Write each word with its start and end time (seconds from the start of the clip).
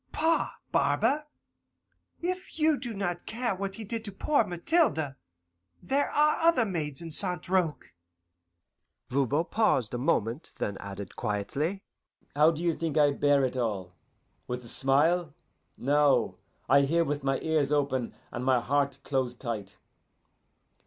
Pah, 0.11 0.53
barber, 0.71 1.27
if 2.23 2.57
you 2.57 2.75
do 2.79 2.95
not 2.95 3.27
care 3.27 3.53
what 3.53 3.75
he 3.75 3.83
did 3.83 4.03
to 4.05 4.09
the 4.09 4.17
poor 4.17 4.43
Mathilde, 4.43 5.13
there 5.79 6.09
are 6.09 6.37
other 6.37 6.65
maids 6.65 7.03
in 7.03 7.11
St. 7.11 7.47
Roch.'" 7.47 7.93
Voban 9.11 9.45
paused 9.45 9.93
a 9.93 9.99
moment 9.99 10.53
then 10.57 10.75
added 10.79 11.15
quietly, 11.15 11.83
"How 12.35 12.49
do 12.49 12.63
you 12.63 12.73
think 12.73 12.97
I 12.97 13.11
bear 13.11 13.45
it 13.45 13.55
all? 13.55 13.93
With 14.47 14.65
a 14.65 14.69
smile? 14.69 15.35
No, 15.77 16.39
I 16.67 16.81
hear 16.81 17.03
with 17.05 17.23
my 17.23 17.39
ears 17.41 17.71
open 17.71 18.15
and 18.31 18.43
my 18.43 18.59
heart 18.59 18.97
close 19.03 19.35
tight. 19.35 19.77